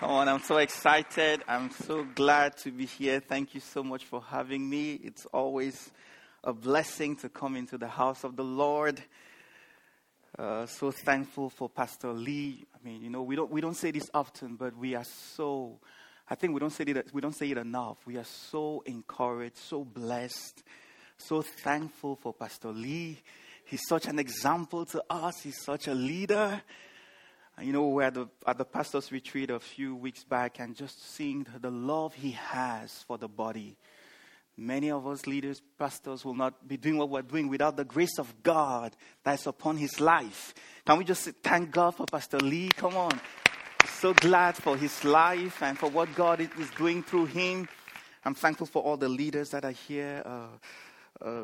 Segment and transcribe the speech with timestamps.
[0.00, 1.44] Come on, I'm so excited.
[1.46, 3.20] I'm so glad to be here.
[3.20, 4.94] Thank you so much for having me.
[4.94, 5.92] It's always
[6.42, 9.00] a blessing to come into the house of the Lord.
[10.36, 12.66] Uh, so thankful for Pastor Lee.
[12.74, 15.78] I mean, you know, we don't we don't say this often, but we are so.
[16.28, 17.14] I think we don't say it.
[17.14, 17.98] We don't say it enough.
[18.04, 20.64] We are so encouraged, so blessed,
[21.18, 23.22] so thankful for Pastor Lee.
[23.64, 25.40] He's such an example to us.
[25.40, 26.60] He's such a leader.
[27.60, 31.14] You know, we're at the, at the pastor's retreat a few weeks back and just
[31.14, 33.76] seeing the love he has for the body.
[34.56, 38.18] Many of us leaders, pastors, will not be doing what we're doing without the grace
[38.18, 40.54] of God that's upon his life.
[40.86, 42.68] Can we just thank God for Pastor Lee?
[42.68, 43.20] Come on.
[43.86, 47.68] So glad for his life and for what God is doing through him.
[48.24, 50.22] I'm thankful for all the leaders that are here.
[50.24, 51.42] Uh, uh,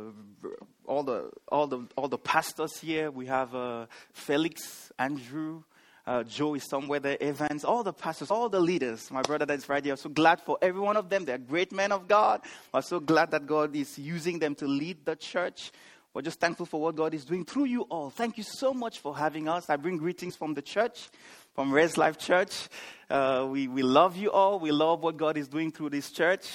[0.87, 3.11] all the all the all the pastors here.
[3.11, 5.63] We have uh, Felix, Andrew,
[6.07, 9.11] uh, Joe is somewhere Evans, all the pastors, all the leaders.
[9.11, 9.93] My brother that is right here.
[9.95, 11.25] I'm so glad for every one of them.
[11.25, 12.41] They're great men of God.
[12.73, 15.73] I'm so glad that God is using them to lead the church.
[16.13, 18.11] We're just thankful for what God is doing through you all.
[18.11, 19.71] Thank you so much for having us.
[19.71, 21.09] I bring greetings from the church,
[21.55, 22.69] from Res Life Church.
[23.09, 24.59] Uh, we, we love you all.
[24.59, 26.49] We love what God is doing through this church.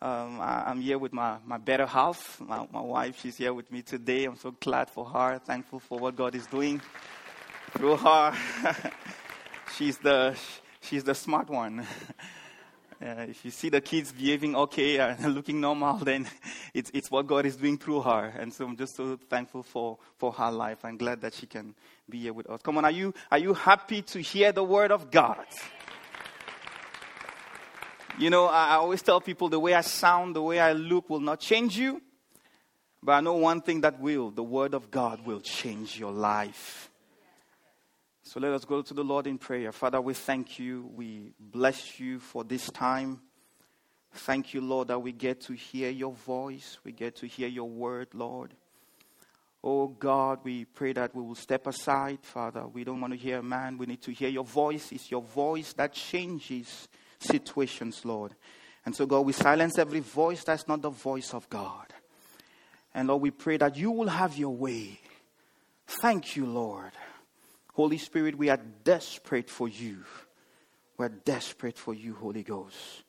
[0.00, 3.20] Um, I, am here with my, my better half, my, my wife.
[3.22, 4.24] She's here with me today.
[4.24, 5.38] I'm so glad for her.
[5.38, 6.82] Thankful for what God is doing
[7.74, 8.36] her.
[9.76, 10.36] she's the
[10.80, 11.86] she's the smart one.
[13.04, 16.24] Uh, if you see the kids behaving okay and looking normal, then
[16.72, 18.32] it's, it's what God is doing through her.
[18.38, 20.84] And so I'm just so thankful for, for her life.
[20.84, 21.74] I'm glad that she can
[22.08, 22.62] be here with us.
[22.62, 25.44] Come on, are you, are you happy to hear the word of God?
[28.20, 31.10] You know, I, I always tell people the way I sound, the way I look
[31.10, 32.00] will not change you.
[33.02, 36.91] But I know one thing that will the word of God will change your life.
[38.32, 39.72] So let us go to the Lord in prayer.
[39.72, 40.90] Father, we thank you.
[40.96, 43.20] We bless you for this time.
[44.10, 46.78] Thank you, Lord, that we get to hear your voice.
[46.82, 48.54] We get to hear your word, Lord.
[49.62, 52.66] Oh God, we pray that we will step aside, Father.
[52.66, 53.76] We don't want to hear a man.
[53.76, 54.92] We need to hear your voice.
[54.92, 56.88] It's your voice that changes
[57.18, 58.34] situations, Lord.
[58.86, 61.92] And so, God, we silence every voice that's not the voice of God.
[62.94, 65.00] And Lord, we pray that you will have your way.
[66.00, 66.92] Thank you, Lord.
[67.72, 70.04] Holy Spirit, we are desperate for you.
[70.98, 73.02] We're desperate for you, Holy Ghost.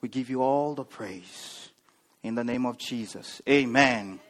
[0.00, 1.70] We give you all the praise
[2.22, 3.40] in the name of Jesus.
[3.48, 4.20] Amen.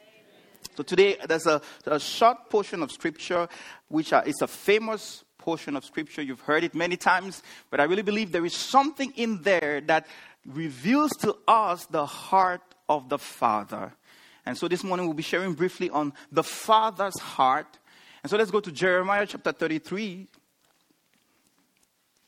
[0.75, 3.47] So today there's a, a short portion of scripture
[3.89, 6.21] which are, is a famous portion of scripture.
[6.21, 10.07] You've heard it many times, but I really believe there is something in there that
[10.45, 13.93] reveals to us the heart of the Father.
[14.45, 17.77] And so this morning we'll be sharing briefly on the Father's heart
[18.23, 20.27] and so let's go to Jeremiah chapter 33.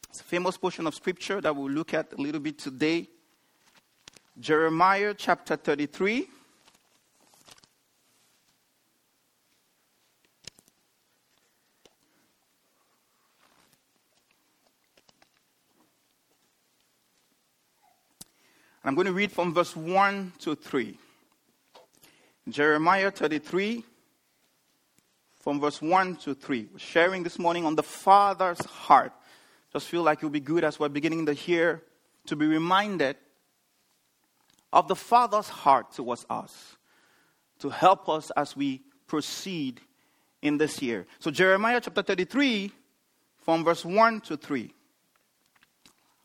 [0.10, 3.08] It's a famous portion of scripture that we'll look at a little bit today.
[4.38, 6.28] Jeremiah chapter 33.
[18.84, 21.00] I'm going to read from verse 1 to 3.
[22.50, 23.84] Jeremiah 33,
[25.46, 26.70] from verse 1 to 3.
[26.74, 29.14] We're sharing this morning on the Father's heart.
[29.72, 31.84] Just feel like would be good as we're beginning to hear
[32.26, 33.16] to be reminded
[34.74, 36.78] of the Father's heart towards us
[37.60, 39.82] to help us as we proceed
[40.42, 41.06] in this year.
[41.20, 42.72] So, Jeremiah chapter 33,
[43.44, 44.74] from verse 1 to 3.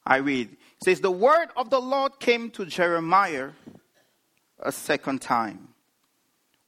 [0.06, 0.56] I read.
[0.82, 3.50] Says, The word of the Lord came to Jeremiah
[4.58, 5.68] a second time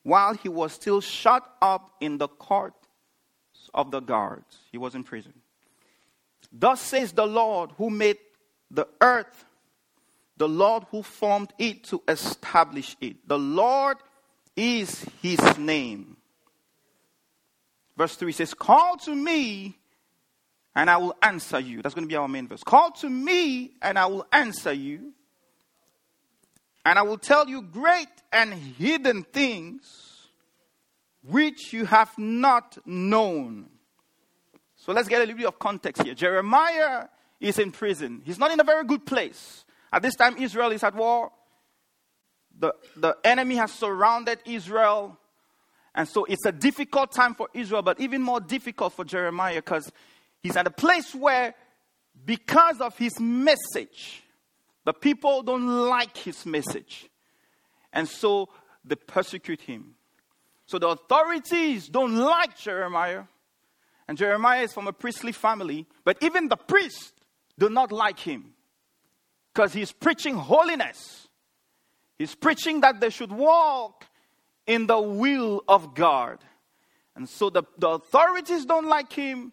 [0.03, 2.75] while he was still shut up in the court
[3.75, 4.59] of the guards.
[4.71, 5.33] He was in prison.
[6.53, 8.19] Thus says the Lord who made
[8.71, 9.45] the earth,
[10.37, 13.17] the Lord who formed it to establish it.
[13.27, 13.99] The Lord
[14.57, 16.17] is his name.
[17.97, 19.79] Verse 3 says, Call to me
[20.75, 21.83] and I will answer you.
[21.83, 22.63] That's going to be our main verse.
[22.63, 25.13] Call to me and I will answer you
[26.85, 30.29] and I will tell you great and hidden things
[31.23, 33.69] which you have not known.
[34.77, 36.15] So let's get a little bit of context here.
[36.15, 37.07] Jeremiah
[37.41, 38.23] is in prison.
[38.25, 39.65] He's not in a very good place.
[39.93, 41.31] At this time, Israel is at war.
[42.59, 45.19] The, the enemy has surrounded Israel.
[45.95, 49.93] And so it's a difficult time for Israel, but even more difficult for Jeremiah because
[50.43, 51.55] he's at a place where,
[52.25, 54.23] because of his message,
[54.85, 57.09] the people don't like his message.
[57.93, 58.49] And so
[58.85, 59.95] they persecute him.
[60.67, 63.25] So the authorities don't like Jeremiah.
[64.09, 65.87] And Jeremiah is from a priestly family.
[66.05, 67.13] But even the priests
[67.59, 68.55] do not like him
[69.53, 71.29] because he's preaching holiness.
[72.19, 74.07] He's preaching that they should walk
[74.67, 76.39] in the will of God.
[77.15, 79.53] And so the, the authorities don't like him,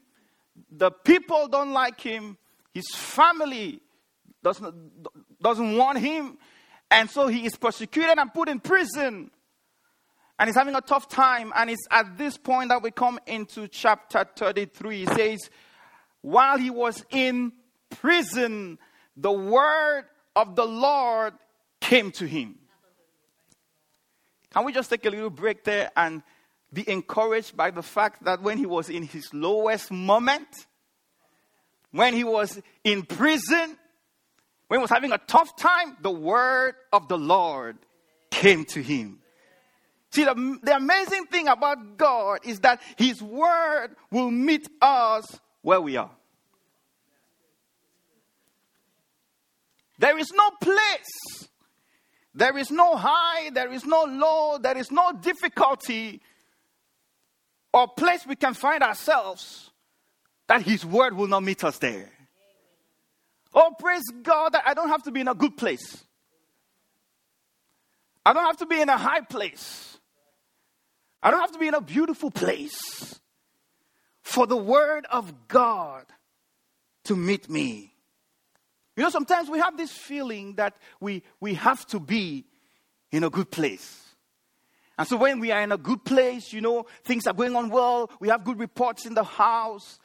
[0.71, 2.37] the people don't like him,
[2.73, 3.81] his family
[4.43, 4.73] doesn't,
[5.41, 6.37] doesn't want him,
[6.91, 9.31] and so he is persecuted and put in prison.
[10.39, 11.51] And he's having a tough time.
[11.55, 14.99] And it's at this point that we come into chapter 33.
[14.99, 15.49] He says,
[16.21, 17.51] While he was in
[17.89, 18.79] prison,
[19.17, 20.05] the word
[20.35, 21.33] of the Lord
[21.81, 22.55] came to him.
[24.53, 26.23] Can we just take a little break there and
[26.71, 30.47] be encouraged by the fact that when he was in his lowest moment,
[31.91, 33.77] when he was in prison,
[34.69, 37.77] when he was having a tough time, the word of the Lord
[38.31, 39.19] came to him.
[40.11, 45.25] See, the, the amazing thing about God is that his word will meet us
[45.61, 46.11] where we are.
[49.99, 51.49] There is no place,
[52.33, 56.21] there is no high, there is no low, there is no difficulty
[57.73, 59.71] or place we can find ourselves
[60.47, 62.09] that His word will not meet us there.
[63.53, 66.03] Oh, praise God that I don't have to be in a good place.
[68.25, 69.97] I don't have to be in a high place.
[71.21, 73.19] I don't have to be in a beautiful place
[74.21, 76.05] for the word of God
[77.05, 77.93] to meet me.
[78.95, 82.45] You know, sometimes we have this feeling that we, we have to be
[83.11, 84.03] in a good place.
[84.97, 87.69] And so when we are in a good place, you know, things are going on
[87.69, 89.97] well, we have good reports in the house,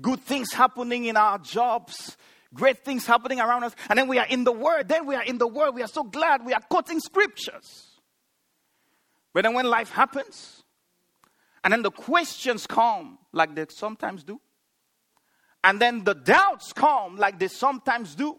[0.00, 2.16] good things happening in our jobs,
[2.54, 5.24] great things happening around us, and then we are in the Word, then we are
[5.24, 8.00] in the Word, we are so glad we are quoting scriptures.
[9.32, 10.62] But then when life happens,
[11.62, 14.40] and then the questions come like they sometimes do,
[15.62, 18.36] and then the doubts come like they sometimes do,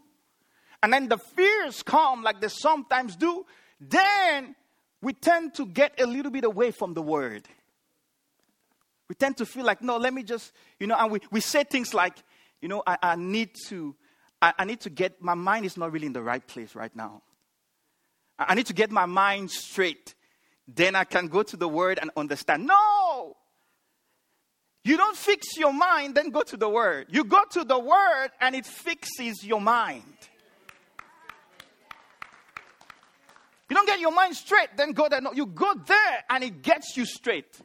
[0.81, 3.45] and then the fears come like they sometimes do,
[3.79, 4.55] then
[5.01, 7.47] we tend to get a little bit away from the word.
[9.07, 11.63] We tend to feel like, no, let me just, you know, and we, we say
[11.63, 12.15] things like,
[12.61, 13.95] you know, I, I need to,
[14.41, 16.95] I, I need to get, my mind is not really in the right place right
[16.95, 17.21] now.
[18.37, 20.15] I, I need to get my mind straight.
[20.67, 22.67] Then I can go to the word and understand.
[22.67, 23.35] No!
[24.83, 27.07] You don't fix your mind, then go to the word.
[27.09, 30.03] You go to the word and it fixes your mind.
[33.69, 35.21] You don't get your mind straight, then go there.
[35.21, 37.59] No, you go there and it gets you straight.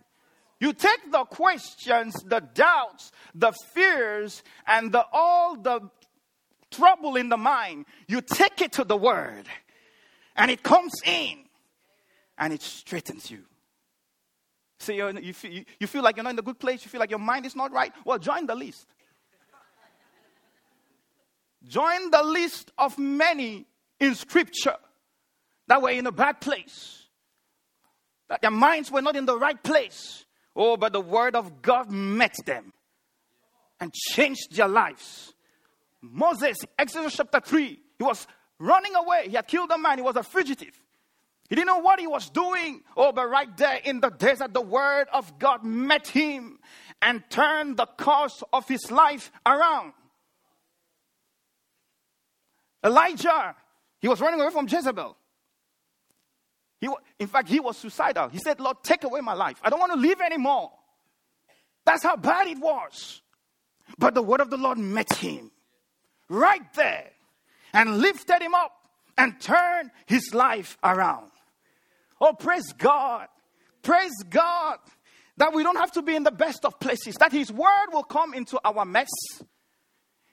[0.61, 5.91] You take the questions, the doubts, the fears, and the, all the
[6.77, 9.45] trouble in the mind, you take it to the Word,
[10.37, 11.39] and it comes in
[12.39, 13.45] and it straightens you.
[14.79, 17.11] So you, feel, you feel like you're not in a good place, you feel like
[17.11, 17.93] your mind is not right.
[18.05, 18.87] Well, join the list.
[21.67, 23.65] Join the list of many
[23.99, 24.77] in Scripture
[25.67, 27.05] that were in a bad place,
[28.29, 30.25] that their minds were not in the right place.
[30.57, 32.73] Oh, but the word of God met them
[33.81, 35.34] and changed their lives.
[36.13, 38.27] Moses, Exodus chapter 3, he was
[38.59, 39.25] running away.
[39.29, 40.79] He had killed a man, he was a fugitive.
[41.49, 42.83] He didn't know what he was doing.
[42.97, 46.59] Oh, but right there in the desert, the word of God met him
[47.03, 49.93] and turned the course of his life around.
[52.83, 53.55] Elijah,
[54.01, 55.17] he was running away from Jezebel.
[56.81, 56.89] He,
[57.19, 58.29] in fact, he was suicidal.
[58.29, 59.59] He said, Lord, take away my life.
[59.63, 60.71] I don't want to live anymore.
[61.85, 63.23] That's how bad it was.
[63.99, 65.51] But the word of the Lord met him
[66.29, 67.11] right there
[67.73, 68.73] and lifted him up
[69.17, 71.31] and turned his life around.
[72.21, 73.29] Oh, praise God.
[73.83, 74.79] Praise God
[75.37, 78.05] that we don't have to be in the best of places, that his word will
[78.05, 79.11] come into our mess,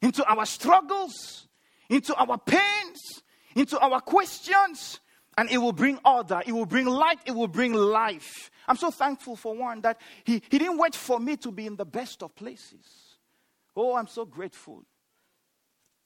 [0.01, 1.47] into our struggles,
[1.89, 3.23] into our pains,
[3.55, 4.99] into our questions,
[5.37, 8.51] and it will bring order, it will bring light, it will bring life.
[8.67, 11.75] I'm so thankful for one that he, he didn't wait for me to be in
[11.75, 13.17] the best of places.
[13.75, 14.83] Oh, I'm so grateful.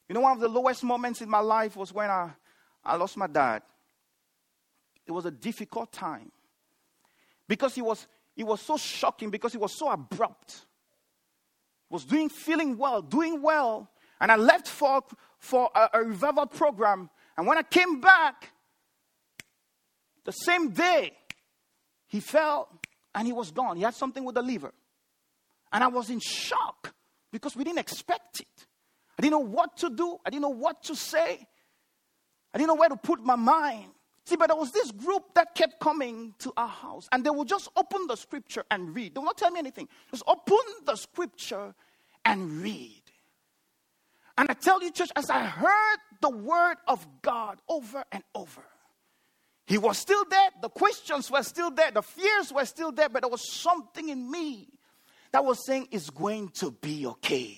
[0.08, 2.32] You know, one of the lowest moments in my life was when I,
[2.84, 3.64] I lost my dad.
[5.08, 6.32] It was a difficult time
[7.48, 10.66] because he was, it was so shocking because he was so abrupt.
[11.90, 13.90] Was doing, feeling well, doing well.
[14.20, 15.04] And I left for,
[15.38, 17.10] for a, a revival program.
[17.38, 18.52] And when I came back,
[20.24, 21.12] the same day,
[22.08, 22.68] he fell
[23.14, 23.78] and he was gone.
[23.78, 24.74] He had something with the liver.
[25.72, 26.94] And I was in shock
[27.32, 28.66] because we didn't expect it.
[29.17, 31.48] I didn't know what to do, I didn't know what to say,
[32.53, 33.91] I didn't know where to put my mind.
[34.25, 37.48] See, but there was this group that kept coming to our house, and they would
[37.48, 39.13] just open the scripture and read.
[39.13, 39.88] They would not tell me anything.
[40.10, 41.75] Just open the scripture
[42.25, 43.03] and read.
[44.38, 48.63] And I tell you, church, as I heard the word of God over and over,
[49.67, 50.50] he was still there.
[50.62, 51.91] The questions were still there.
[51.91, 53.10] The fears were still there.
[53.10, 54.69] But there was something in me
[55.31, 57.57] that was saying, it's going to be okay.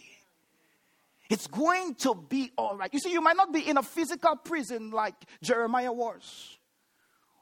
[1.30, 2.94] It's going to be all right.
[2.94, 6.58] You see, you might not be in a physical prison like Jeremiah was.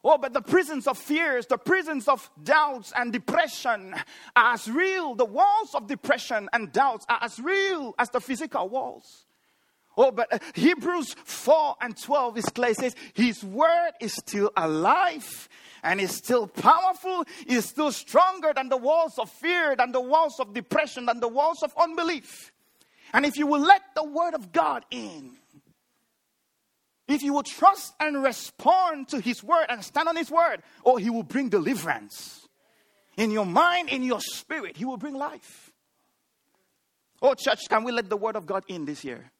[0.07, 3.95] Oh, but the prisons of fears, the prisons of doubts and depression
[4.35, 5.15] are as real.
[5.15, 9.25] The walls of depression and doubts are as real as the physical walls.
[9.97, 12.71] Oh, but uh, Hebrews 4 and 12 is clear.
[12.71, 15.49] It says, His word is still alive
[15.83, 20.39] and is still powerful, is still stronger than the walls of fear, than the walls
[20.39, 22.51] of depression, than the walls of unbelief.
[23.13, 25.37] And if you will let the word of God in,
[27.07, 30.97] if you will trust and respond to his word and stand on his word, oh,
[30.97, 32.47] he will bring deliverance
[33.17, 34.75] in your mind, in your spirit.
[34.75, 35.71] He will bring life.
[37.21, 39.31] Oh, church, can we let the word of God in this year?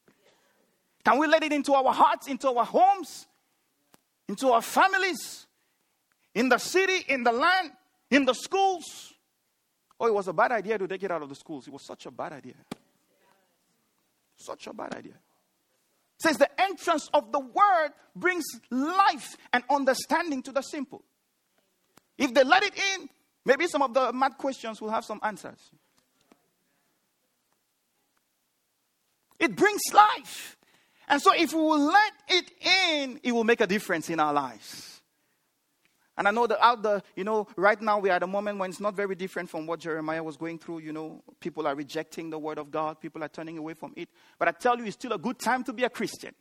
[1.04, 3.28] Can we let it into our hearts, into our homes,
[4.28, 5.46] into our families,
[6.34, 7.72] in the city, in the land,
[8.10, 9.14] in the schools?
[10.00, 11.68] Oh, it was a bad idea to take it out of the schools.
[11.68, 12.56] It was such a bad idea.
[14.38, 15.14] Such a bad idea.
[15.14, 21.04] It says the entrance of the word brings life and understanding to the simple.
[22.18, 23.10] If they let it in,
[23.44, 25.60] maybe some of the mad questions will have some answers.
[29.40, 30.58] It brings life.
[31.08, 34.34] And so, if we will let it in, it will make a difference in our
[34.34, 34.95] lives.
[36.18, 38.58] And I know that out the, you know, right now we are at a moment
[38.58, 40.80] when it's not very different from what Jeremiah was going through.
[40.80, 44.10] You know, people are rejecting the word of God, people are turning away from it.
[44.40, 46.34] But I tell you, it's still a good time to be a Christian.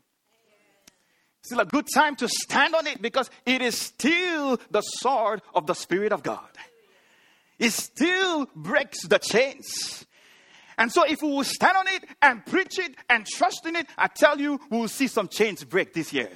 [1.42, 5.66] Still a good time to stand on it because it is still the sword of
[5.66, 6.48] the Spirit of God.
[7.58, 10.06] It still breaks the chains.
[10.78, 13.86] And so, if we will stand on it and preach it and trust in it,
[13.96, 16.30] I tell you, we will see some chains break this year.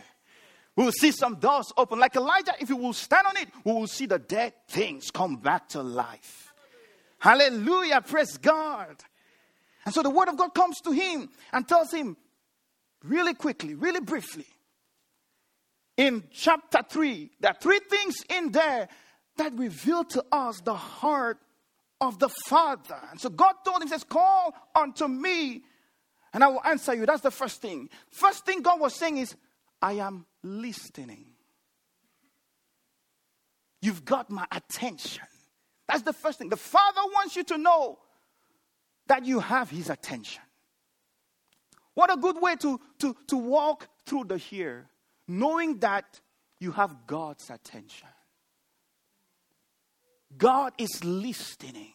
[0.78, 1.99] We will see some doors open.
[1.99, 5.35] Like Elijah, if you will stand on it, we will see the dead things come
[5.35, 6.54] back to life.
[7.18, 8.00] Hallelujah.
[8.00, 8.94] Praise God.
[9.85, 12.16] And so the word of God comes to him and tells him
[13.02, 14.47] really quickly, really briefly.
[15.97, 18.87] In chapter 3, there are three things in there
[19.37, 21.38] that reveal to us the heart
[22.00, 23.00] of the Father.
[23.11, 25.64] And so God told him, says, Call unto me
[26.32, 27.04] and I will answer you.
[27.04, 27.90] That's the first thing.
[28.12, 29.35] First thing God was saying is,
[29.82, 31.25] I am listening.
[33.80, 35.25] You've got my attention.
[35.88, 36.49] That's the first thing.
[36.49, 37.99] The Father wants you to know
[39.07, 40.42] that you have His attention.
[41.95, 44.88] What a good way to, to, to walk through the here,
[45.26, 46.21] knowing that
[46.61, 48.09] you have God's attention.
[50.37, 51.95] God is listening.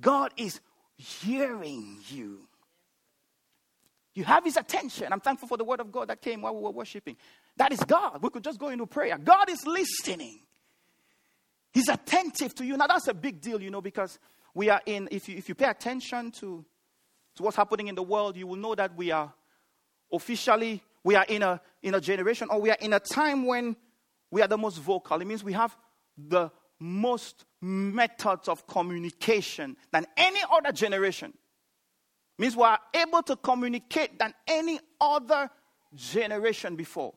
[0.00, 0.60] God is
[0.96, 2.48] hearing you.
[4.18, 5.12] You have his attention.
[5.12, 7.14] I'm thankful for the word of God that came while we were worshiping.
[7.56, 8.20] That is God.
[8.20, 9.16] We could just go into prayer.
[9.16, 10.40] God is listening.
[11.72, 12.76] He's attentive to you.
[12.76, 14.18] Now that's a big deal, you know, because
[14.54, 16.64] we are in, if you, if you pay attention to,
[17.36, 19.32] to what's happening in the world, you will know that we are
[20.12, 23.76] officially, we are in a, in a generation or we are in a time when
[24.32, 25.20] we are the most vocal.
[25.20, 25.76] It means we have
[26.16, 31.34] the most methods of communication than any other generation.
[32.38, 35.50] Means we are able to communicate than any other
[35.94, 37.14] generation before.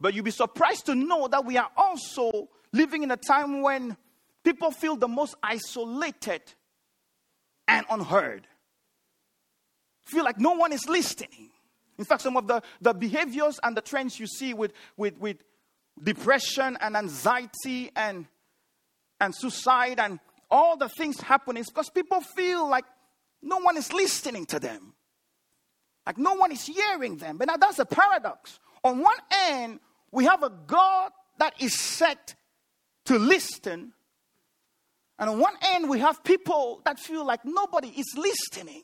[0.00, 3.96] But you'll be surprised to know that we are also living in a time when
[4.44, 6.42] people feel the most isolated
[7.66, 8.46] and unheard.
[10.04, 11.50] Feel like no one is listening.
[11.98, 15.36] In fact, some of the, the behaviors and the trends you see with, with, with
[16.02, 18.26] depression and anxiety and
[19.20, 20.18] and suicide and
[20.50, 22.84] all the things happening is because people feel like
[23.42, 24.94] no one is listening to them.
[26.06, 27.38] Like no one is hearing them.
[27.38, 28.58] But now that's a paradox.
[28.84, 29.80] On one end,
[30.10, 32.34] we have a God that is set
[33.06, 33.92] to listen.
[35.18, 38.82] And on one end, we have people that feel like nobody is listening.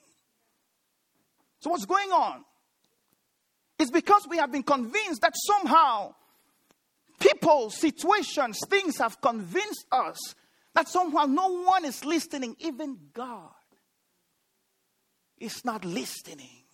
[1.60, 2.44] So, what's going on?
[3.78, 6.14] It's because we have been convinced that somehow
[7.18, 10.34] people, situations, things have convinced us
[10.74, 13.50] that somehow no one is listening, even God
[15.38, 16.64] is not listening.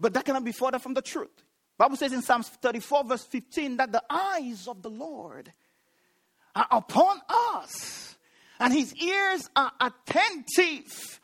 [0.00, 1.30] But that cannot be further from the truth.
[1.76, 5.52] Bible says in Psalms 34, verse 15, that the eyes of the Lord
[6.54, 8.16] are upon us,
[8.58, 11.20] and his ears are attentive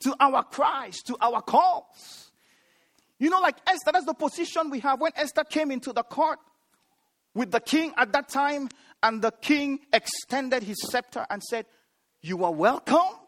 [0.00, 2.30] to our cries, to our calls.
[3.18, 6.38] You know, like Esther, that's the position we have when Esther came into the court
[7.34, 8.68] with the king at that time,
[9.02, 11.66] and the king extended his scepter and said,
[12.20, 13.23] You are welcome.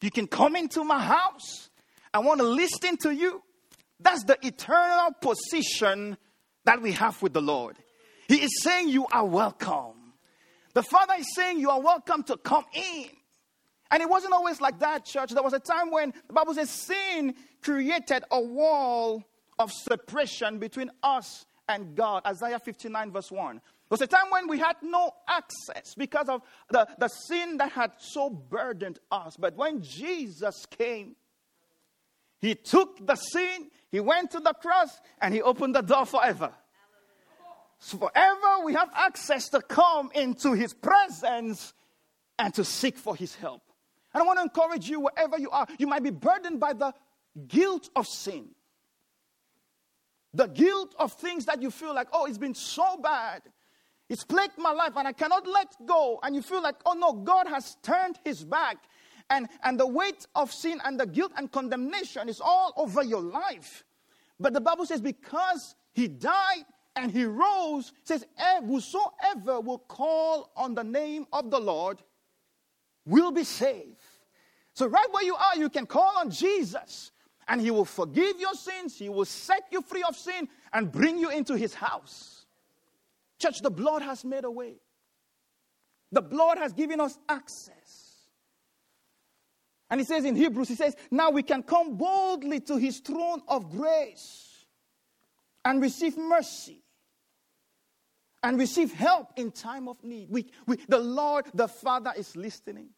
[0.00, 1.70] You can come into my house.
[2.12, 3.42] I want to listen to you.
[4.00, 6.16] That's the eternal position
[6.64, 7.76] that we have with the Lord.
[8.28, 10.14] He is saying, You are welcome.
[10.74, 13.06] The Father is saying, You are welcome to come in.
[13.90, 15.30] And it wasn't always like that, church.
[15.30, 19.24] There was a time when the Bible says sin created a wall
[19.58, 22.22] of separation between us and God.
[22.26, 23.60] Isaiah 59, verse 1.
[23.90, 27.92] Was a time when we had no access because of the, the sin that had
[27.98, 29.36] so burdened us.
[29.38, 31.16] But when Jesus came,
[32.38, 36.52] he took the sin, he went to the cross, and he opened the door forever.
[37.78, 41.72] So forever we have access to come into his presence
[42.38, 43.62] and to seek for his help.
[44.12, 45.66] And I want to encourage you wherever you are.
[45.78, 46.92] You might be burdened by the
[47.46, 48.48] guilt of sin.
[50.34, 53.42] The guilt of things that you feel like, oh, it's been so bad.
[54.08, 56.18] It's plagued my life and I cannot let go.
[56.22, 58.78] And you feel like, oh no, God has turned his back.
[59.30, 63.20] And, and the weight of sin and the guilt and condemnation is all over your
[63.20, 63.84] life.
[64.40, 66.64] But the Bible says, because he died
[66.96, 72.02] and he rose, says, eh, whosoever will call on the name of the Lord
[73.04, 74.00] will be saved.
[74.72, 77.10] So, right where you are, you can call on Jesus
[77.48, 81.18] and he will forgive your sins, he will set you free of sin and bring
[81.18, 82.37] you into his house.
[83.38, 84.74] Church, the blood has made a way,
[86.12, 87.74] the blood has given us access.
[89.90, 93.40] And he says in Hebrews, he says, now we can come boldly to his throne
[93.48, 94.66] of grace
[95.64, 96.82] and receive mercy
[98.42, 100.28] and receive help in time of need.
[100.30, 102.90] We, we, the Lord, the Father is listening.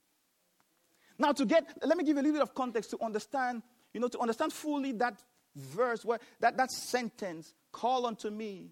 [1.17, 3.63] Now, to get, let me give you a little bit of context to understand,
[3.95, 5.23] you know, to understand fully that
[5.55, 8.71] verse, where that, that sentence, call unto me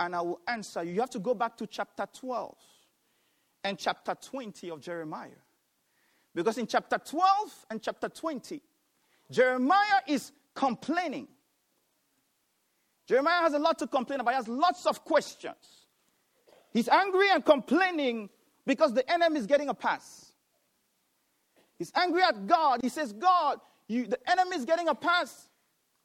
[0.00, 0.94] and I will answer you.
[0.94, 2.56] You have to go back to chapter 12
[3.62, 5.28] and chapter 20 of Jeremiah.
[6.34, 8.62] Because in chapter 12 and chapter 20,
[9.30, 11.28] Jeremiah is complaining.
[13.06, 14.30] Jeremiah has a lot to complain about.
[14.30, 15.86] He has lots of questions.
[16.72, 18.30] He's angry and complaining
[18.66, 20.32] because the enemy is getting a pass.
[21.78, 22.80] He's angry at God.
[22.82, 23.58] He says, God,
[23.88, 25.48] you, the enemy is getting a pass,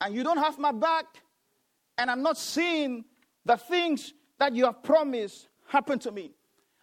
[0.01, 1.05] and you don't have my back,
[1.97, 3.05] and I'm not seeing
[3.45, 6.31] the things that you have promised happen to me.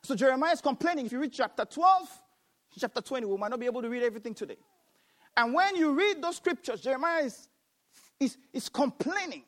[0.03, 1.07] So Jeremiah is complaining.
[1.07, 2.09] If you read chapter 12,
[2.79, 3.27] chapter 20.
[3.27, 4.57] We might not be able to read everything today.
[5.37, 7.49] And when you read those scriptures, Jeremiah is,
[8.21, 9.45] is, is complaining.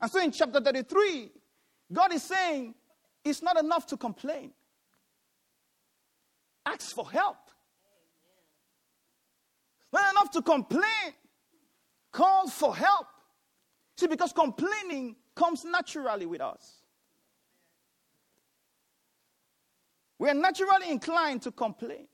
[0.00, 1.30] And so in chapter 33,
[1.92, 2.74] God is saying,
[3.24, 4.52] it's not enough to complain.
[6.64, 7.36] Ask for help.
[9.92, 11.14] Not enough to complain.
[12.12, 13.06] Call for help.
[13.96, 16.82] See, because complaining comes naturally with us.
[20.18, 22.08] We are naturally inclined to complain.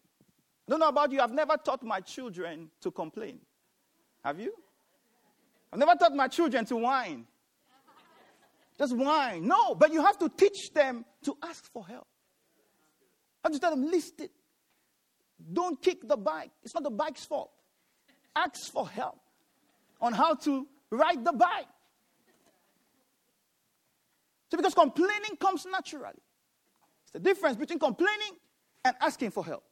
[0.66, 3.40] I don't know about you, I've never taught my children to complain.
[4.22, 4.52] Have you?
[5.72, 7.26] I've never taught my children to whine.
[8.78, 9.46] Just whine.
[9.46, 12.06] No, but you have to teach them to ask for help.
[13.42, 14.28] I have to tell them, listen,
[15.52, 16.50] don't kick the bike.
[16.62, 17.50] It's not the bike's fault.
[18.36, 19.20] Ask for help
[20.00, 21.66] on how to ride the bike.
[24.56, 26.22] Because complaining comes naturally,
[27.02, 28.38] it's the difference between complaining
[28.84, 29.64] and asking for help.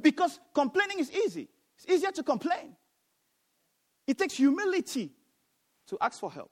[0.00, 1.48] Because complaining is easy.
[1.76, 2.76] It's easier to complain.
[4.06, 5.12] It takes humility
[5.88, 6.50] to ask for help.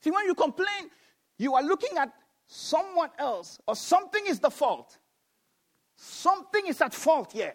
[0.00, 0.90] See, when you complain,
[1.38, 2.12] you are looking at
[2.46, 4.96] someone else or something is the fault.
[5.96, 7.54] Something is at fault here.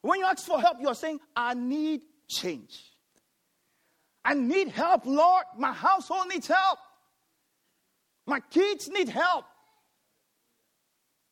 [0.00, 2.78] When you ask for help, you are saying, I need change.
[4.24, 5.44] I need help, Lord.
[5.58, 6.78] My household needs help.
[8.26, 9.44] My kids need help.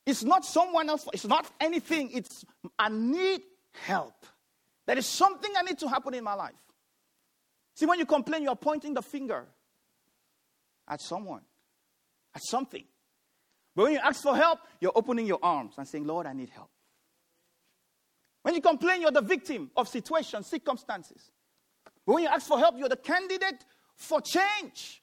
[0.06, 2.10] It's not someone else, it's not anything.
[2.12, 2.44] It's
[2.78, 3.42] I need
[3.84, 4.14] help.
[4.86, 6.54] There is something I need to happen in my life.
[7.76, 9.46] See, when you complain, you're pointing the finger
[10.88, 11.42] at someone,
[12.34, 12.84] at something.
[13.76, 16.50] But when you ask for help, you're opening your arms and saying, Lord, I need
[16.50, 16.70] help.
[18.42, 21.30] When you complain, you're the victim of situations, circumstances.
[22.06, 23.64] But when you ask for help, you're the candidate
[23.96, 25.02] for change.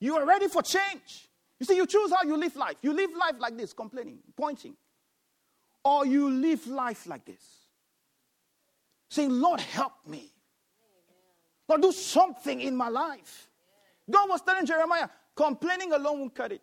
[0.00, 1.28] You are ready for change.
[1.58, 2.76] You see, you choose how you live life.
[2.82, 4.76] You live life like this, complaining, pointing.
[5.84, 7.42] Or you live life like this,
[9.08, 10.32] saying, Lord, help me.
[11.68, 13.48] Lord, do something in my life.
[14.10, 16.62] God was telling Jeremiah, complaining alone won't cut it.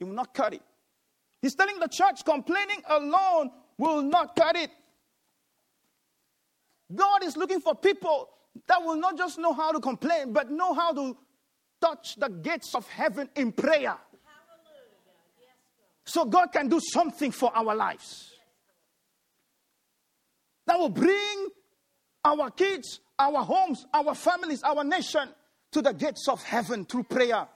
[0.00, 0.62] He will not cut it.
[1.42, 4.70] He's telling the church, complaining alone will not cut it.
[6.92, 8.30] God is looking for people
[8.66, 11.16] that will not just know how to complain, but know how to
[11.80, 13.96] touch the gates of heaven in prayer.
[16.04, 18.32] So God can do something for our lives.
[20.66, 21.48] That will bring
[22.24, 25.28] our kids, our homes, our families, our nation
[25.72, 27.46] to the gates of heaven through prayer.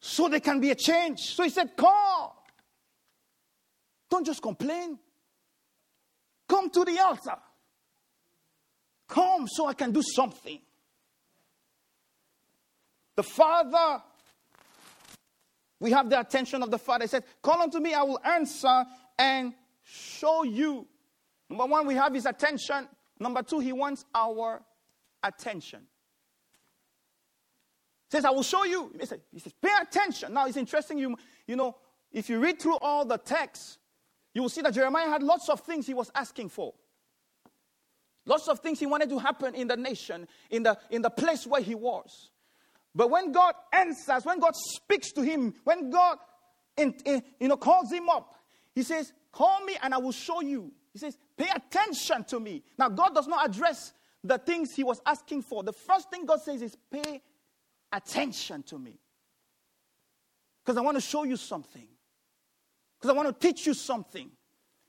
[0.00, 1.20] So there can be a change.
[1.20, 2.36] So he said, Call.
[4.10, 4.98] Don't just complain.
[6.48, 7.36] Come to the altar.
[9.06, 10.60] Come so I can do something.
[13.14, 14.02] The Father,
[15.78, 17.04] we have the attention of the Father.
[17.04, 18.84] He said, Call unto me, I will answer
[19.18, 20.86] and show you.
[21.48, 22.88] Number one, we have his attention.
[23.18, 24.62] Number two, he wants our
[25.22, 25.80] attention.
[28.10, 28.92] Says, I will show you.
[28.98, 30.34] He says, pay attention.
[30.34, 31.76] Now it's interesting, you, you know,
[32.10, 33.78] if you read through all the texts,
[34.34, 36.74] you will see that Jeremiah had lots of things he was asking for.
[38.26, 41.46] Lots of things he wanted to happen in the nation, in the, in the place
[41.46, 42.30] where he was.
[42.94, 46.18] But when God answers, when God speaks to him, when God
[46.76, 48.34] in, in, you know, calls him up,
[48.74, 50.72] he says, Call me and I will show you.
[50.92, 52.64] He says, Pay attention to me.
[52.76, 53.92] Now, God does not address
[54.24, 55.62] the things he was asking for.
[55.62, 57.22] The first thing God says is, Pay
[57.92, 58.98] attention to me.
[60.64, 61.88] Because I want to show you something.
[62.98, 64.30] Because I want to teach you something.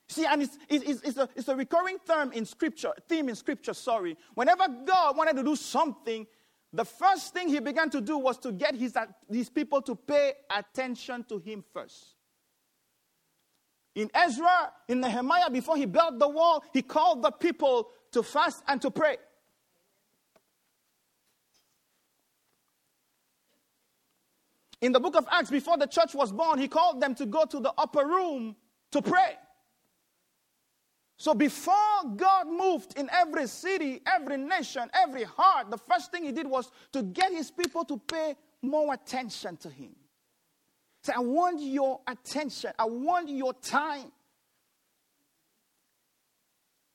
[0.09, 3.73] See, and it's, it's, it's, a, it's a recurring term in scripture, theme in scripture,
[3.73, 4.17] sorry.
[4.33, 6.27] Whenever God wanted to do something,
[6.73, 8.97] the first thing he began to do was to get his,
[9.29, 12.15] his people to pay attention to him first.
[13.95, 18.63] In Ezra, in Nehemiah, before he built the wall, he called the people to fast
[18.67, 19.17] and to pray.
[24.81, 27.45] In the book of Acts, before the church was born, he called them to go
[27.45, 28.55] to the upper room
[28.91, 29.37] to pray.
[31.17, 31.75] So before
[32.15, 36.71] God moved in every city, every nation, every heart, the first thing he did was
[36.93, 39.95] to get his people to pay more attention to him.
[41.03, 42.71] Say, I want your attention.
[42.77, 44.11] I want your time.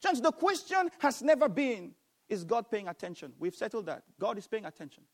[0.03, 1.93] Church, the question has never been,
[2.29, 3.33] is God paying attention?
[3.39, 4.03] We've settled that.
[4.19, 5.05] God is paying attention.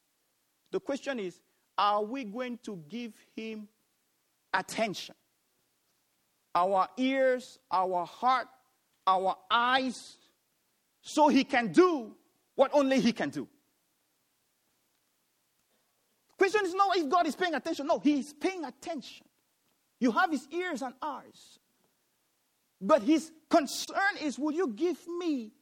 [0.70, 1.40] The question is,
[1.76, 3.68] are we going to give him
[4.52, 5.14] attention?
[6.54, 8.48] Our ears, our heart,
[9.06, 10.18] our eyes,
[11.00, 12.14] so he can do
[12.54, 13.48] what only he can do.
[16.38, 17.87] Question is not if God is paying attention.
[17.87, 19.26] No, he is paying attention.
[20.00, 21.58] You have his ears and eyes.
[22.80, 25.52] But his concern is will you give me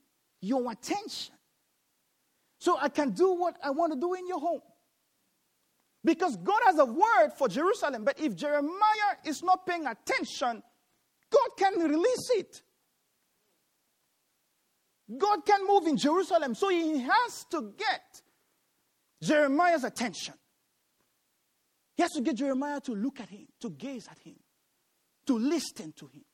[0.41, 1.35] your attention
[2.59, 4.63] so I can do what I want to do in your home?
[6.03, 10.63] Because God has a word for Jerusalem, but if Jeremiah is not paying attention,
[11.31, 12.63] God can release it.
[15.19, 18.23] God can move in Jerusalem, so he has to get
[19.23, 20.35] Jeremiah's attention.
[21.97, 24.37] He has to get Jeremiah to look at him, to gaze at him,
[25.27, 26.25] to listen to him.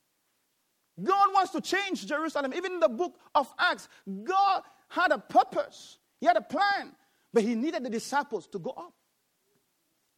[1.03, 2.55] God wants to change Jerusalem.
[2.55, 3.89] Even in the book of Acts,
[4.23, 6.93] God had a purpose, He had a plan,
[7.33, 8.95] but He needed the disciples to go up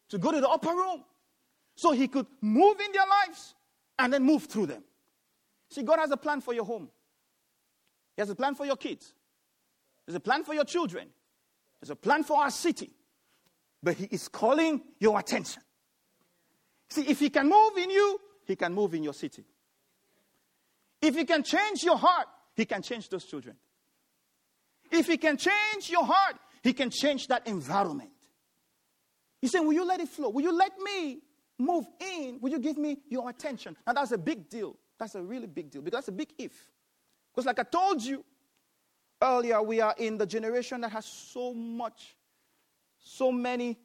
[0.09, 1.05] to go to the upper room
[1.75, 3.55] so he could move in their lives
[3.99, 4.83] and then move through them.
[5.71, 6.89] See, God has a plan for your home,
[8.17, 9.15] He has a plan for your kids,
[10.07, 11.09] There's a plan for your children,
[11.81, 12.91] There's a plan for our city.
[13.83, 15.63] But He is calling your attention.
[16.91, 19.45] See, if He can move in you, He can move in your city.
[21.01, 23.57] If He can change your heart, He can change those children.
[24.91, 28.11] If He can change your heart, He can change that environment.
[29.41, 30.31] He's saying, Will you let it flow?
[30.31, 31.21] Will you let me
[31.59, 32.39] move in?
[32.41, 33.77] Will you give me your attention?
[33.87, 34.77] And that's a big deal.
[34.99, 36.71] That's a really big deal because that's a big if.
[37.31, 38.25] Because, like I told you
[39.23, 42.17] earlier, we are in the generation that has so much,
[42.99, 43.79] so many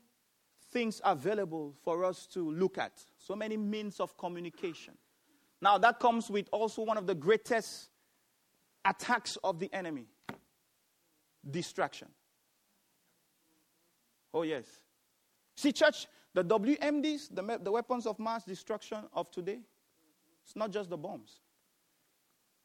[0.71, 4.95] things available for us to look at, so many means of communication.
[5.61, 7.89] Now, that comes with also one of the greatest
[8.83, 10.07] attacks of the enemy
[11.49, 12.09] distraction.
[14.33, 14.65] Oh, yes.
[15.55, 19.59] See, church, the WMDs, the, the weapons of mass destruction of today,
[20.43, 21.39] it's not just the bombs,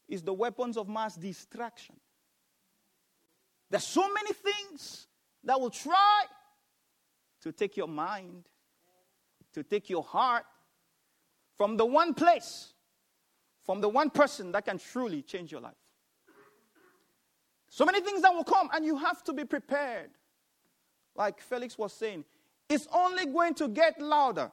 [0.08, 1.96] it's the weapons of mass distraction.
[3.70, 5.06] There's so many things
[5.44, 6.24] that will try
[7.42, 8.48] to take your mind,
[9.52, 10.44] to take your heart
[11.56, 12.72] from the one place,
[13.64, 15.74] from the one person that can truly change your life.
[17.68, 20.10] So many things that will come, and you have to be prepared.
[21.14, 22.24] Like Felix was saying,
[22.68, 24.50] it's only going to get louder.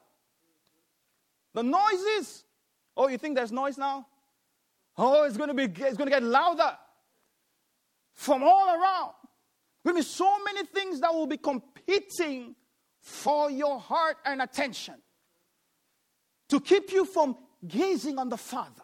[1.53, 2.43] The noises,
[2.95, 4.07] oh, you think there's noise now?
[4.97, 6.77] Oh, it's going to be it's going to get louder
[8.13, 9.11] from all around.
[9.83, 12.55] There will be so many things that will be competing
[13.01, 14.95] for your heart and attention
[16.49, 18.81] to keep you from gazing on the Father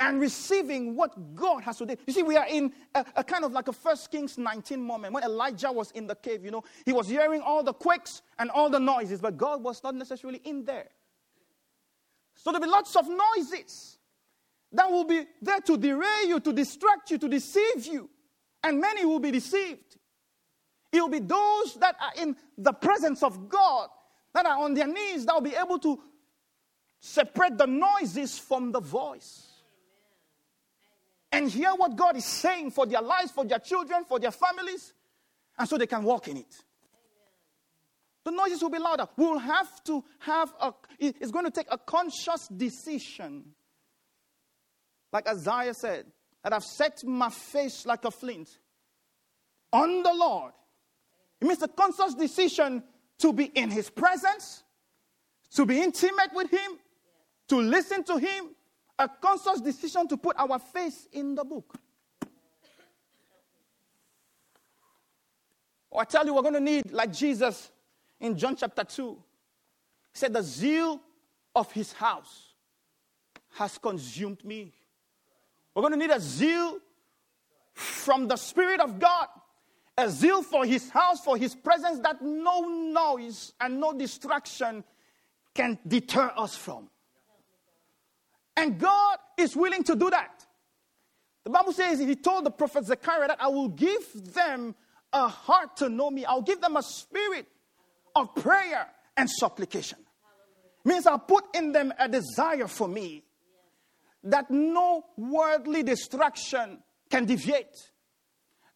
[0.00, 1.94] and receiving what God has to do.
[2.06, 5.12] You see, we are in a, a, kind of like a First Kings 19 moment
[5.12, 6.42] when Elijah was in the cave.
[6.42, 9.82] You know, he was hearing all the quakes and all the noises, but God was
[9.84, 10.88] not necessarily in there.
[12.34, 13.98] So there'll be lots of noises
[14.72, 18.08] that will be there to derail you, to distract you, to deceive you.
[18.64, 19.98] And many will be deceived.
[20.92, 23.90] It will be those that are in the presence of God,
[24.32, 26.00] that are on their knees, that will be able to
[27.00, 29.49] separate the noises from the voice.
[31.32, 34.92] And hear what God is saying for their lives, for their children, for their families,
[35.58, 36.54] and so they can walk in it.
[38.24, 39.06] The noises will be louder.
[39.16, 43.44] We will have to have a, it's going to take a conscious decision.
[45.12, 46.06] Like Isaiah said,
[46.42, 48.48] that I've set my face like a flint
[49.72, 50.52] on the Lord.
[51.40, 52.82] It means a conscious decision
[53.18, 54.62] to be in His presence,
[55.54, 56.78] to be intimate with Him,
[57.48, 58.54] to listen to Him,
[59.00, 61.74] a conscious decision to put our face in the book.
[65.90, 67.70] Oh, I tell you, we're going to need, like Jesus
[68.20, 69.14] in John chapter 2,
[70.12, 71.00] he said, The zeal
[71.56, 72.52] of His house
[73.54, 74.74] has consumed me.
[75.74, 76.78] We're going to need a zeal
[77.72, 79.28] from the Spirit of God,
[79.96, 84.84] a zeal for His house, for His presence that no noise and no distraction
[85.54, 86.90] can deter us from.
[88.60, 90.44] And God is willing to do that.
[91.44, 94.74] The Bible says He told the prophet Zechariah that I will give them
[95.12, 97.46] a heart to know me, I'll give them a spirit
[98.14, 99.98] of prayer and supplication.
[100.84, 103.24] Means I'll put in them a desire for me
[104.24, 107.76] that no worldly distraction can deviate.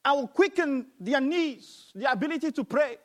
[0.03, 2.97] I will quicken their knees, their ability to pray.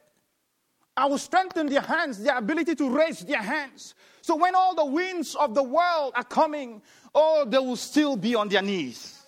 [0.95, 3.93] I will strengthen their hands, their ability to raise their hands.
[4.21, 6.81] So when all the winds of the world are coming,
[7.15, 9.21] oh, they will still be on their knees.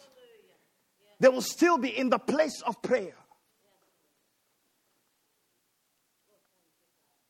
[1.19, 3.13] They will still be in the place of prayer.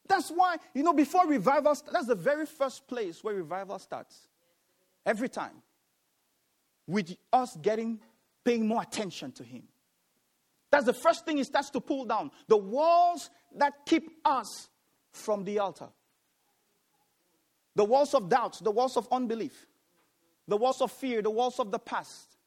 [0.08, 4.28] That's why, you know, before revival, that's the very first place where revival starts.
[5.06, 5.62] Every time
[6.88, 8.00] with us getting,
[8.44, 9.64] paying more attention to Him.
[10.72, 14.70] That's the first thing He starts to pull down the walls that keep us
[15.12, 15.90] from the altar.
[17.76, 19.68] The walls of doubt, the walls of unbelief,
[20.48, 22.38] the walls of fear, the walls of the past,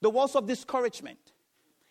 [0.00, 1.18] the walls of discouragement.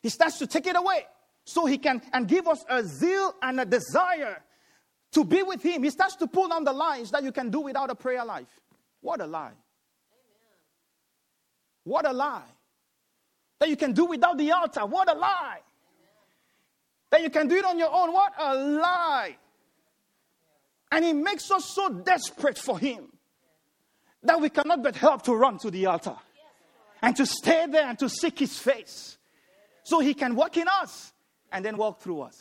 [0.02, 1.06] He starts to take it away
[1.44, 4.42] so he can and give us a zeal and a desire
[5.12, 5.84] to be with him.
[5.84, 8.48] He starts to pull down the lies that you can do without a prayer life.
[9.02, 9.54] What a lie.
[11.84, 12.44] What a lie.
[13.60, 14.86] That you can do without the altar.
[14.86, 15.60] What a lie.
[17.12, 18.14] That you can do it on your own.
[18.14, 19.38] What a lie.
[20.92, 23.12] And He makes us so desperate for Him
[24.24, 26.16] that we cannot but help to run to the altar
[27.02, 29.18] and to stay there and to seek His face
[29.84, 31.14] so He can work in us
[31.52, 32.36] and then walk through us.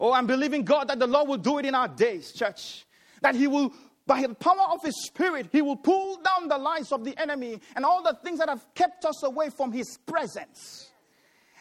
[0.00, 2.84] Oh, I'm believing God that the Lord will do it in our days, church.
[3.20, 3.72] That He will
[4.06, 7.60] by the power of His Spirit, He will pull down the lies of the enemy
[7.74, 10.90] and all the things that have kept us away from His presence.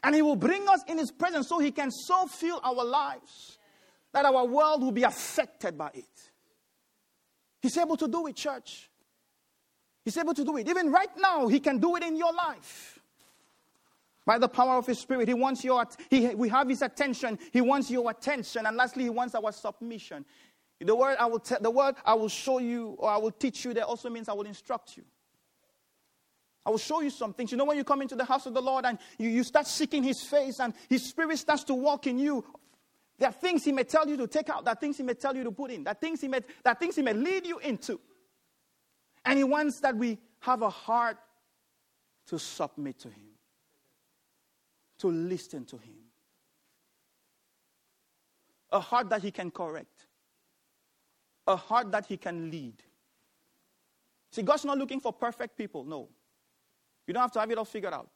[0.04, 3.58] And He will bring us in His presence so He can so fill our lives
[4.12, 6.32] that our world will be affected by it.
[7.62, 8.90] He's able to do it, church.
[10.04, 10.68] He's able to do it.
[10.68, 13.00] Even right now, He can do it in your life.
[14.26, 17.40] By the power of His Spirit, He wants your, he, we have His attention.
[17.52, 18.66] He wants your attention.
[18.66, 20.26] And lastly, He wants our submission.
[20.80, 23.64] The word I will te- the word I will show you or I will teach
[23.64, 25.04] you that also means I will instruct you.
[26.66, 27.52] I will show you some things.
[27.52, 29.68] You know, when you come into the house of the Lord and you, you start
[29.68, 32.44] seeking his face and his spirit starts to walk in you,
[33.20, 35.14] there are things he may tell you to take out, there are things he may
[35.14, 37.14] tell you to put in, there are things he may, there are things he may
[37.14, 38.00] lead you into.
[39.26, 41.18] And he wants that we have a heart
[42.28, 43.32] to submit to him,
[45.00, 45.96] to listen to him,
[48.72, 50.08] a heart that he can correct
[51.48, 52.82] a heart that he can lead.
[54.32, 55.84] See, God's not looking for perfect people.
[55.84, 56.10] No.
[57.08, 58.10] You don't have to have it all figured out.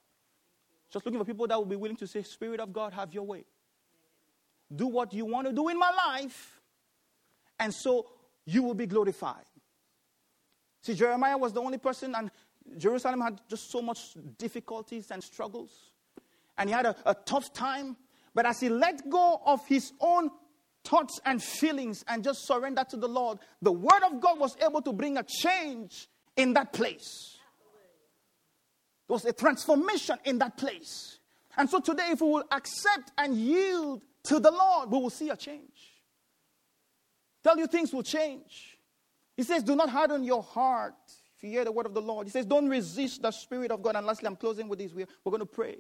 [0.92, 3.24] Just looking for people that will be willing to say, Spirit of God, have your
[3.24, 3.44] way.
[4.74, 6.62] Do what you want to do in my life,
[7.60, 8.08] and so
[8.46, 9.46] you will be glorified.
[10.82, 12.32] See, Jeremiah was the only person, and
[12.78, 14.00] Jerusalem had just so much
[14.38, 15.72] difficulties and struggles.
[16.58, 17.96] And he had a, a tough time.
[18.34, 20.30] But as he let go of his own
[20.84, 24.82] thoughts and feelings and just surrender to the Lord, the Word of God was able
[24.82, 27.37] to bring a change in that place.
[29.08, 31.20] There was a transformation in that place.
[31.56, 35.30] And so today, if we will accept and yield to the Lord, we will see
[35.30, 35.98] a change.
[37.44, 38.78] Tell you things will change.
[39.36, 40.96] He says, Do not harden your heart.
[41.38, 43.82] If you hear the word of the Lord, he says, Don't resist the Spirit of
[43.82, 43.96] God.
[43.96, 44.94] And lastly, I'm closing with this.
[44.94, 45.78] We're, we're going to pray.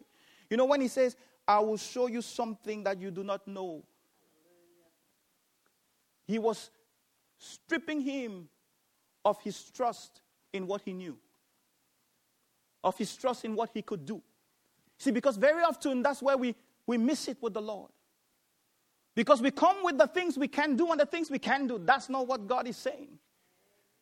[0.49, 1.15] You know, when he says,
[1.47, 3.83] I will show you something that you do not know,
[6.25, 6.69] he was
[7.37, 8.49] stripping him
[9.23, 10.21] of his trust
[10.53, 11.17] in what he knew,
[12.83, 14.21] of his trust in what he could do.
[14.97, 17.91] See, because very often that's where we, we miss it with the Lord.
[19.15, 21.79] Because we come with the things we can do and the things we can do.
[21.83, 23.17] That's not what God is saying.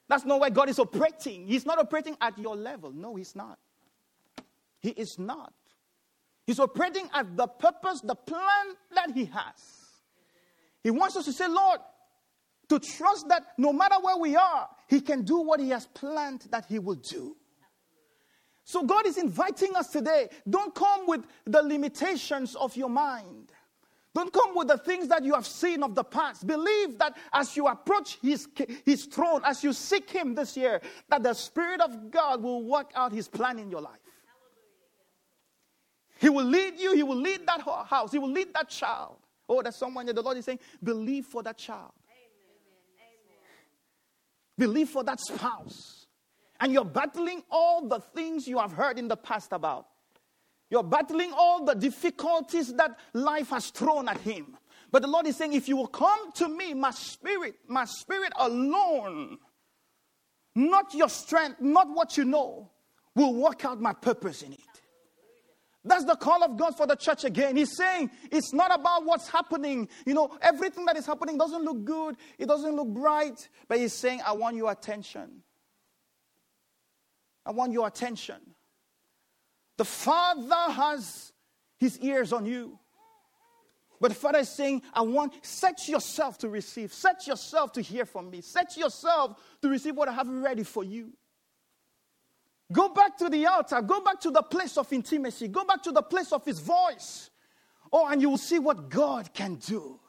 [0.08, 1.48] That's not where God is operating.
[1.48, 2.92] He's not operating at your level.
[2.92, 3.58] No, He's not.
[4.80, 5.54] He is not.
[6.46, 9.86] He's operating at the purpose, the plan that He has.
[10.84, 11.80] He wants us to say, Lord,
[12.70, 16.46] to trust that no matter where we are, He can do what He has planned
[16.52, 17.36] that He will do.
[18.66, 20.28] So God is inviting us today.
[20.50, 23.52] Don't come with the limitations of your mind.
[24.16, 26.48] Don't come with the things that you have seen of the past.
[26.48, 28.48] Believe that as you approach his,
[28.84, 32.92] his throne, as you seek him this year, that the Spirit of God will work
[32.96, 34.00] out his plan in your life.
[36.18, 39.18] He will lead you, he will lead that house, he will lead that child.
[39.48, 41.92] Oh, there's someone that the Lord is saying, believe for that child.
[44.58, 46.05] Believe for that spouse.
[46.60, 49.88] And you're battling all the things you have heard in the past about.
[50.70, 54.58] You're battling all the difficulties that life has thrown at him.
[54.92, 58.32] But the Lord is saying, if you will come to me, my spirit, my spirit
[58.38, 59.38] alone,
[60.56, 62.72] not your strength, not what you know,
[63.16, 64.60] will work out my purpose in it.
[65.84, 67.56] That's the call of God for the church again.
[67.56, 69.88] He's saying it's not about what's happening.
[70.06, 73.94] You know, everything that is happening doesn't look good, it doesn't look bright, but He's
[73.94, 75.44] saying, I want your attention.
[77.46, 78.38] I want your attention.
[79.78, 81.32] The Father has
[81.78, 82.80] His ears on you.
[84.02, 88.06] But the Father is saying, I want, set yourself to receive, set yourself to hear
[88.06, 91.14] from me, set yourself to receive what I have ready for you.
[92.72, 93.82] Go back to the altar.
[93.82, 95.48] Go back to the place of intimacy.
[95.48, 97.30] Go back to the place of His voice.
[97.92, 100.00] Oh, and you will see what God can do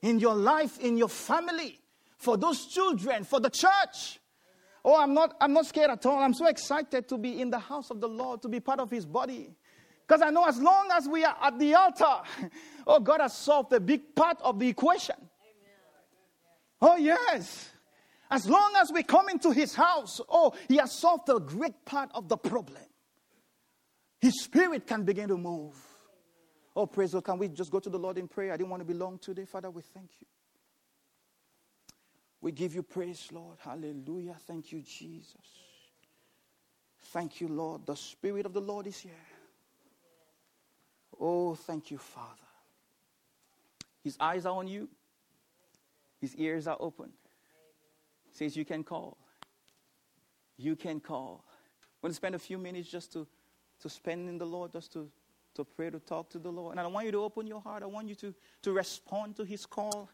[0.00, 1.80] in your life, in your family,
[2.16, 4.20] for those children, for the church.
[4.84, 6.18] Oh, I'm not, I'm not scared at all.
[6.18, 8.90] I'm so excited to be in the house of the Lord, to be part of
[8.90, 9.50] His body.
[10.06, 12.22] Because I know as long as we are at the altar,
[12.86, 15.16] oh, God has solved a big part of the equation.
[16.80, 17.70] Oh, yes.
[18.30, 22.10] As long as we come into his house, oh, he has solved a great part
[22.14, 22.82] of the problem.
[24.20, 25.74] His spirit can begin to move.
[26.76, 27.24] Oh, praise God.
[27.24, 28.52] Can we just go to the Lord in prayer?
[28.52, 29.44] I didn't want to be long today.
[29.44, 30.26] Father, we thank you.
[32.40, 33.56] We give you praise, Lord.
[33.60, 34.36] Hallelujah.
[34.46, 35.34] Thank you, Jesus.
[37.12, 37.86] Thank you, Lord.
[37.86, 39.12] The Spirit of the Lord is here.
[41.20, 42.34] Oh, thank you, Father.
[44.04, 44.88] His eyes are on you,
[46.20, 47.12] His ears are open
[48.38, 49.18] says you can call.
[50.56, 51.44] You can call.
[51.82, 53.26] I'm going to spend a few minutes just to,
[53.80, 55.10] to spend in the Lord, just to,
[55.54, 56.72] to pray, to talk to the Lord.
[56.72, 57.82] And I want you to open your heart.
[57.82, 60.08] I want you to, to respond to his call.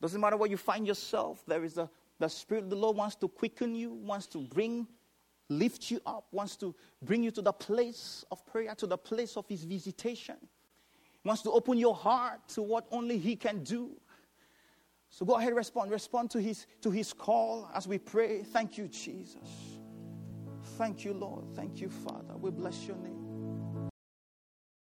[0.00, 3.14] Doesn't matter where you find yourself, there is a the Spirit of the Lord wants
[3.16, 4.86] to quicken you, wants to bring,
[5.48, 9.36] lift you up, wants to bring you to the place of prayer, to the place
[9.36, 10.36] of his visitation.
[11.24, 13.90] wants to open your heart to what only he can do.
[15.10, 15.90] So go ahead, respond.
[15.90, 18.42] Respond to his, to his call as we pray.
[18.42, 19.48] Thank you, Jesus.
[20.76, 21.44] Thank you, Lord.
[21.54, 22.36] Thank you, Father.
[22.36, 23.27] We bless your name.